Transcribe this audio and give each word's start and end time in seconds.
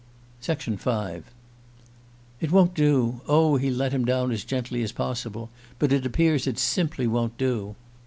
V 0.41 0.51
"IT 2.39 2.49
won't 2.51 2.73
do 2.73 3.21
oh, 3.27 3.57
he 3.57 3.69
let 3.69 3.91
him 3.93 4.03
down 4.03 4.31
as 4.31 4.43
gently 4.43 4.81
as 4.81 4.91
possible; 4.91 5.51
but 5.77 5.93
it 5.93 6.07
appears 6.07 6.47
it 6.47 6.57
simply 6.57 7.05
won't 7.05 7.37
do." 7.37 7.75